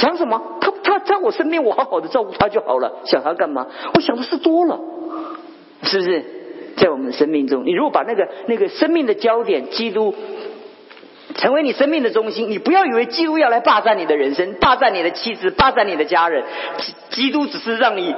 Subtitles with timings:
[0.00, 0.58] 想什么？
[0.60, 3.00] 他他在我身边，我好好的照顾他就好了。
[3.04, 3.66] 想他干嘛？
[3.94, 4.80] 我想的事多了，
[5.82, 6.24] 是不是？
[6.76, 10.14] 在我们的生命中，你如果把那个那个生命的焦点，基督。
[11.36, 16.42] 成为你生命的中心，你不要以为基督要来霸占你的人生，霸占你的妻子，霸占你的家人。
[17.10, 18.12] 基督只是让你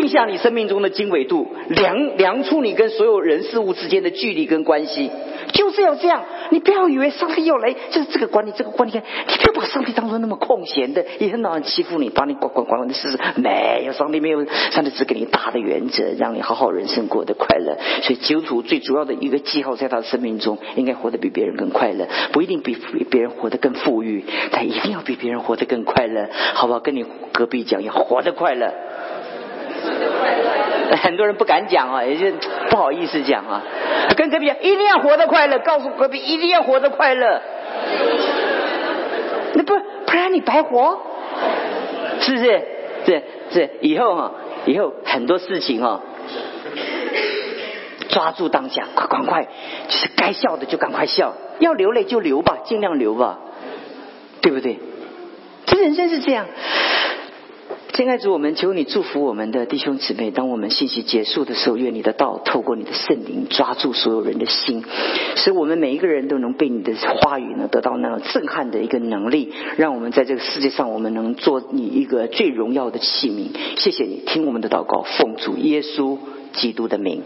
[0.00, 5.10] 定下你生命中的经纬度，量量出你跟所有人事物之间的距离跟关系。
[5.52, 17.76] 就是要这样，你不要以为上帝要来就是这个管理，这个管理，你不要把上帝当做那么空闲的，一天到晚欺负你，把你管管管管的事没有，上帝没有，上帝只给你大的原则，让你好好人生过得快乐。
[18.02, 26.80] 所以基督徒最主要的一个记号，在他的生命中，应该活得比别人更快乐，不一定比比别人活得更富裕，但一定要比别人活得更快乐，好不好？
[26.80, 28.72] 跟你隔壁讲，要活得快乐。
[31.02, 32.36] 很多人不敢讲啊，也就
[32.68, 33.62] 不好意思讲啊。
[34.16, 37.40] 跟隔壁讲，一定要活得快乐，告诉隔壁一定要活得快乐。
[39.54, 41.00] 那不不然你白活，
[42.20, 42.62] 是不是？
[43.06, 44.32] 是是，以后哈，
[44.66, 46.02] 以后很多事情哈，
[48.10, 49.48] 抓住当下，快快快，
[49.88, 53.38] 就是该笑的就赶快笑，要流泪就流吧，尽量流吧，
[54.42, 54.78] 对不对？
[55.64, 56.46] 这人生是这样。
[57.92, 60.30] 亲爱的主，我们求你祝福我们的弟兄姊妹。
[60.30, 64.84] 当我们信息结束的时候，愿你的道透过你的圣灵抓住所有人的心，
[65.36, 73.48] 使我们每一个人都能被你的话语呢得到那种震撼的一个能力，让我们在这个世界上，我们能做你一个最荣耀的器皿。
[73.76, 76.16] 谢谢你，听我们的祷告，奉主耶稣
[76.52, 77.22] 基督的名。